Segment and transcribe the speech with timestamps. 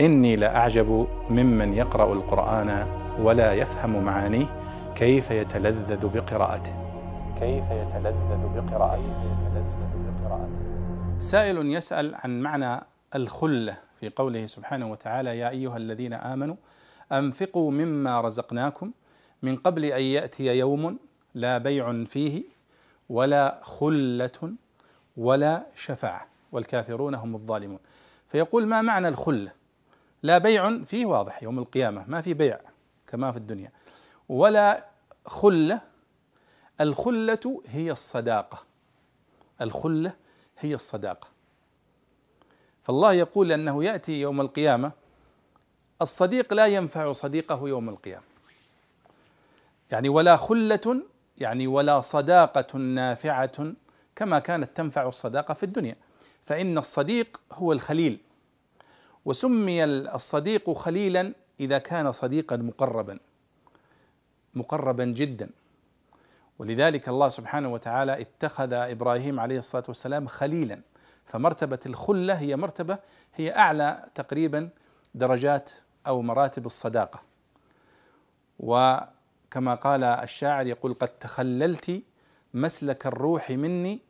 [0.00, 2.86] إني لأعجب ممن يقرأ القرآن
[3.20, 4.46] ولا يفهم معانيه
[4.96, 6.72] كيف يتلذذ بقراءته.
[7.40, 9.28] كيف يتلذذ بقراءته.
[11.18, 12.80] سائل يسأل عن معنى
[13.14, 16.56] الخلة في قوله سبحانه وتعالى يا أيها الذين آمنوا
[17.12, 18.90] أنفقوا مما رزقناكم
[19.42, 20.98] من قبل أن يأتي يوم
[21.34, 22.42] لا بيع فيه
[23.08, 24.52] ولا خلة
[25.16, 26.26] ولا شفاعة.
[26.52, 27.78] والكافرون هم الظالمون.
[28.28, 29.58] فيقول ما معنى الخلة
[30.22, 32.60] لا بيع فيه واضح يوم القيامة ما في بيع
[33.06, 33.72] كما في الدنيا.
[34.28, 34.84] ولا
[35.26, 35.80] خلة
[36.80, 38.62] الخلة هي الصداقة.
[39.60, 40.12] الخلة
[40.58, 41.28] هي الصداقة.
[42.82, 44.92] فالله يقول أنه يأتي يوم القيامة
[46.02, 48.24] الصديق لا ينفع صديقه يوم القيامة.
[49.90, 51.02] يعني ولا خلة
[51.38, 53.72] يعني ولا صداقة نافعة
[54.16, 55.96] كما كانت تنفع الصداقة في الدنيا.
[56.44, 58.18] فإن الصديق هو الخليل.
[59.28, 63.18] وسمي الصديق خليلا إذا كان صديقا مقربا
[64.54, 65.50] مقربا جدا.
[66.58, 70.80] ولذلك الله سبحانه وتعالى اتخذ إبراهيم عليه الصلاة والسلام خليلا.
[71.24, 72.98] فمرتبة الخلة هي مرتبة
[73.34, 74.68] هي أعلى تقريبا
[75.14, 75.70] درجات
[76.06, 77.22] أو مراتب الصداقة.
[78.60, 82.02] وكما قال الشاعر يقول قد تخللت
[82.54, 84.00] مسلك الروح مني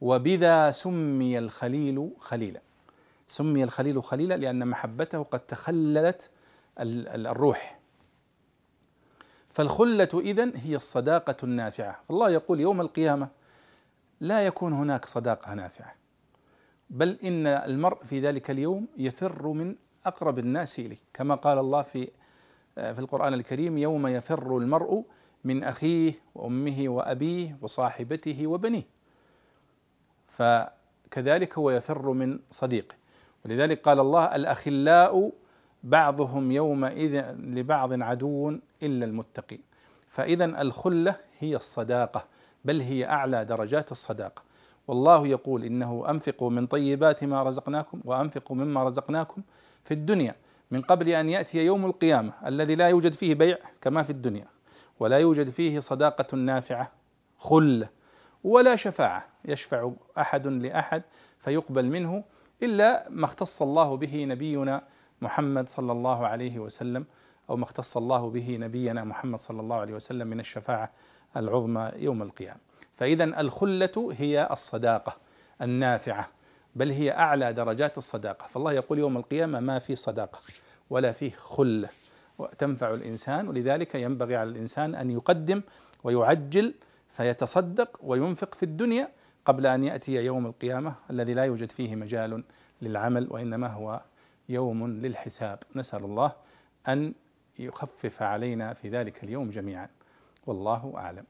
[0.00, 2.60] وبذا سمي الخليل خليلا.
[3.26, 6.30] سمي الخليل خليلا لأن محبته قد تخللت
[6.78, 7.78] الروح.
[9.50, 12.00] فالخلة إذن هي الصداقة النافعة.
[12.10, 13.28] الله يقول يوم القيامة
[14.20, 15.94] لا يكون هناك صداقة نافعة
[16.90, 19.76] بل إن المرء في ذلك اليوم يفر من
[20.06, 20.98] أقرب الناس إليه.
[21.14, 22.10] كما قال الله في
[22.74, 25.04] في القرآن الكريم يوم يفر المرء
[25.44, 28.82] من أخيه وأمه وأبيه وصاحبته وبنيه.
[30.28, 32.94] فكذلك هو يفر من صديقه.
[33.44, 35.32] ولذلك قال الله الأخلاء
[35.82, 39.62] بعضهم يومئذ لبعض عدو إلا المتقين.
[40.08, 42.24] فاذا الخلة هي الصداقة
[42.64, 44.42] بل هي أعلى درجات الصداقة.
[44.88, 49.42] والله يقول إنه أنفقوا من طيبات ما رزقناكم وأنفقوا مما رزقناكم
[49.84, 50.34] في الدنيا
[50.70, 54.46] من قبل أن يأتي يوم القيامة الذي لا يوجد فيه بيع كما في الدنيا.
[55.00, 56.92] ولا يوجد فيه صداقة نافعة
[57.38, 57.88] خلة
[58.44, 61.02] ولا شفاعة يشفع أحد لأحد
[61.38, 62.24] فيقبل منه
[62.62, 64.82] إلا ما اختص الله به نبينا
[65.22, 67.04] محمد صلى الله عليه وسلم
[67.50, 70.92] أو ما اختص الله به نبينا محمد صلى الله عليه وسلم من الشفاعة
[71.36, 72.60] العظمى يوم القيامة.
[72.94, 75.16] فاذا الخلة هي الصداقة
[75.62, 76.28] النافعة
[76.76, 80.38] بل هي أعلى درجات الصداقة، فالله يقول يوم القيامة ما في صداقة
[80.90, 81.88] ولا فيه خلة
[82.58, 85.62] تنفع الإنسان ولذلك ينبغي على الإنسان أن يقدم
[86.04, 86.74] ويعجل
[87.10, 89.08] فيتصدق وينفق في الدنيا
[89.44, 92.44] قبل أن يأتي يوم القيامة الذي لا يوجد فيه مجال
[92.82, 94.02] للعمل وإنما هو
[94.48, 95.58] يوم للحساب.
[95.76, 96.32] نسأل الله
[96.88, 97.14] أن
[97.58, 99.88] يخفف علينا في ذلك اليوم جميعا.
[100.46, 101.24] والله أعلم.